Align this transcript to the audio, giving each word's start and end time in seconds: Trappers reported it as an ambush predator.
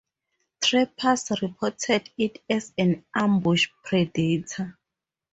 Trappers 0.61 1.29
reported 1.43 2.09
it 2.17 2.41
as 2.49 2.73
an 2.75 3.05
ambush 3.15 3.67
predator. 3.83 4.75